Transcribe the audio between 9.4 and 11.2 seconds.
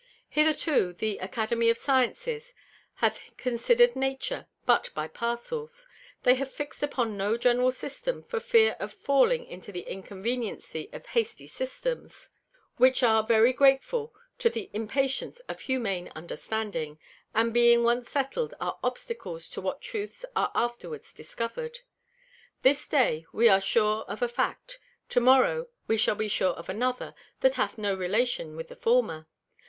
into the inconveniency of